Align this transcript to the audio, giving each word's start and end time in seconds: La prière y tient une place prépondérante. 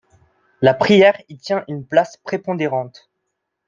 La 0.63 0.73
prière 0.73 1.21
y 1.29 1.37
tient 1.37 1.63
une 1.67 1.85
place 1.85 2.17
prépondérante. 2.17 3.11